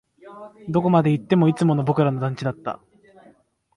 [0.67, 2.79] どこまで行っても、いつもの僕らの団地だった